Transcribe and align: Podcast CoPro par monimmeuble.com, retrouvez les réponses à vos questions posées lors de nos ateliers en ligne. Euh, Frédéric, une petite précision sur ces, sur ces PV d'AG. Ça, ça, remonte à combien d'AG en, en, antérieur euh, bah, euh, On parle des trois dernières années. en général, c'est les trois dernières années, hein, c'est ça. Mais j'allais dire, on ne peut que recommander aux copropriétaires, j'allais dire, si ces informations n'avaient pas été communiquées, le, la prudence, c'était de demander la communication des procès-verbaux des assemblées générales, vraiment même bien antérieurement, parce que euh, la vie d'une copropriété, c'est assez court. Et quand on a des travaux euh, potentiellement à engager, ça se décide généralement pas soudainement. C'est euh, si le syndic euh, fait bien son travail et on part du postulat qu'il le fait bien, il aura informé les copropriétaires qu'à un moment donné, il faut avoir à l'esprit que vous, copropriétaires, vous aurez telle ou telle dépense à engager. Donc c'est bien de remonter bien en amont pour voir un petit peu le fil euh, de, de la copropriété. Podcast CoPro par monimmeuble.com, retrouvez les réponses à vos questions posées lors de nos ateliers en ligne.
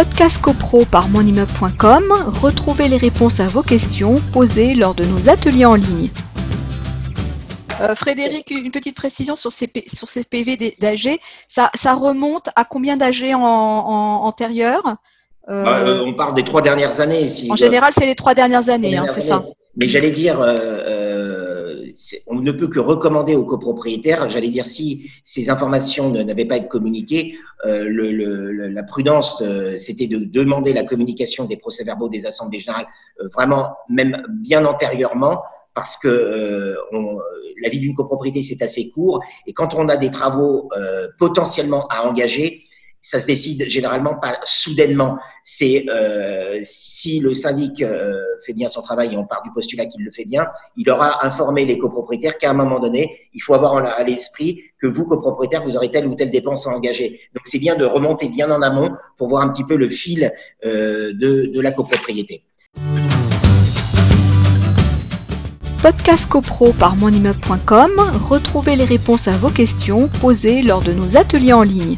Podcast 0.00 0.40
CoPro 0.40 0.86
par 0.86 1.10
monimmeuble.com, 1.10 2.04
retrouvez 2.40 2.88
les 2.88 2.96
réponses 2.96 3.38
à 3.38 3.48
vos 3.48 3.60
questions 3.60 4.18
posées 4.32 4.74
lors 4.74 4.94
de 4.94 5.04
nos 5.04 5.28
ateliers 5.28 5.66
en 5.66 5.74
ligne. 5.74 6.08
Euh, 7.82 7.94
Frédéric, 7.94 8.50
une 8.50 8.70
petite 8.70 8.96
précision 8.96 9.36
sur 9.36 9.52
ces, 9.52 9.70
sur 9.86 10.08
ces 10.08 10.24
PV 10.24 10.56
d'AG. 10.80 11.20
Ça, 11.48 11.70
ça, 11.74 11.92
remonte 11.92 12.48
à 12.56 12.64
combien 12.64 12.96
d'AG 12.96 13.34
en, 13.34 13.42
en, 13.42 14.24
antérieur 14.24 14.96
euh, 15.50 15.64
bah, 15.64 15.80
euh, 15.80 16.02
On 16.06 16.14
parle 16.14 16.32
des 16.32 16.44
trois 16.44 16.62
dernières 16.62 17.00
années. 17.00 17.28
en 17.50 17.56
général, 17.56 17.92
c'est 17.94 18.06
les 18.06 18.14
trois 18.14 18.32
dernières 18.32 18.70
années, 18.70 18.96
hein, 18.96 19.04
c'est 19.06 19.20
ça. 19.20 19.44
Mais 19.76 19.86
j'allais 19.86 20.12
dire, 20.12 20.40
on 22.26 22.36
ne 22.36 22.52
peut 22.52 22.68
que 22.68 22.80
recommander 22.80 23.34
aux 23.36 23.44
copropriétaires, 23.44 24.30
j'allais 24.30 24.48
dire, 24.48 24.64
si 24.64 25.10
ces 25.24 25.50
informations 25.50 26.10
n'avaient 26.10 26.44
pas 26.44 26.56
été 26.56 26.68
communiquées, 26.68 27.34
le, 27.64 28.68
la 28.68 28.82
prudence, 28.82 29.42
c'était 29.76 30.06
de 30.06 30.18
demander 30.18 30.72
la 30.72 30.84
communication 30.84 31.44
des 31.44 31.56
procès-verbaux 31.56 32.08
des 32.08 32.26
assemblées 32.26 32.60
générales, 32.60 32.86
vraiment 33.34 33.76
même 33.88 34.22
bien 34.42 34.64
antérieurement, 34.64 35.42
parce 35.74 35.96
que 35.96 36.08
euh, 36.08 36.74
la 37.62 37.68
vie 37.68 37.80
d'une 37.80 37.94
copropriété, 37.94 38.42
c'est 38.42 38.62
assez 38.62 38.90
court. 38.90 39.22
Et 39.46 39.52
quand 39.52 39.74
on 39.74 39.88
a 39.88 39.96
des 39.96 40.10
travaux 40.10 40.68
euh, 40.76 41.08
potentiellement 41.18 41.86
à 41.88 42.06
engager, 42.06 42.64
ça 43.00 43.18
se 43.20 43.26
décide 43.26 43.68
généralement 43.68 44.14
pas 44.14 44.38
soudainement. 44.44 45.18
C'est 45.44 45.86
euh, 45.88 46.60
si 46.62 47.20
le 47.20 47.32
syndic 47.34 47.82
euh, 47.82 48.20
fait 48.46 48.52
bien 48.52 48.68
son 48.68 48.82
travail 48.82 49.14
et 49.14 49.16
on 49.16 49.24
part 49.24 49.42
du 49.42 49.50
postulat 49.52 49.86
qu'il 49.86 50.04
le 50.04 50.12
fait 50.12 50.26
bien, 50.26 50.46
il 50.76 50.88
aura 50.90 51.24
informé 51.24 51.64
les 51.64 51.78
copropriétaires 51.78 52.36
qu'à 52.38 52.50
un 52.50 52.54
moment 52.54 52.78
donné, 52.78 53.28
il 53.32 53.42
faut 53.42 53.54
avoir 53.54 53.76
à 53.76 54.02
l'esprit 54.04 54.62
que 54.80 54.86
vous, 54.86 55.06
copropriétaires, 55.06 55.64
vous 55.64 55.76
aurez 55.76 55.90
telle 55.90 56.06
ou 56.06 56.14
telle 56.14 56.30
dépense 56.30 56.66
à 56.66 56.70
engager. 56.70 57.20
Donc 57.34 57.42
c'est 57.44 57.58
bien 57.58 57.76
de 57.76 57.84
remonter 57.84 58.28
bien 58.28 58.50
en 58.50 58.62
amont 58.62 58.90
pour 59.16 59.28
voir 59.28 59.42
un 59.42 59.48
petit 59.48 59.64
peu 59.64 59.76
le 59.76 59.88
fil 59.88 60.32
euh, 60.64 61.12
de, 61.14 61.46
de 61.46 61.60
la 61.60 61.72
copropriété. 61.72 62.44
Podcast 65.82 66.28
CoPro 66.28 66.74
par 66.74 66.94
monimmeuble.com, 66.96 67.92
retrouvez 68.28 68.76
les 68.76 68.84
réponses 68.84 69.28
à 69.28 69.36
vos 69.38 69.48
questions 69.48 70.08
posées 70.20 70.60
lors 70.60 70.82
de 70.82 70.92
nos 70.92 71.16
ateliers 71.16 71.54
en 71.54 71.62
ligne. 71.62 71.96